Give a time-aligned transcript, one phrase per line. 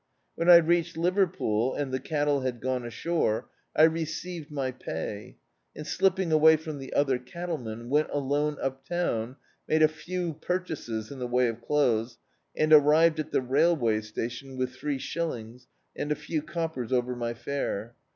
[0.33, 5.37] When I reached Liverpool, and the cattle had gi»ie ashore, I received my pay,
[5.75, 9.35] and, slipping away from the other cattlemen, went alone up town,
[9.67, 12.17] made a few purchases in the way of clothes,
[12.57, 17.35] and arrived at the railway station with three shillings and a few coppers over my
[17.35, 17.93] fare.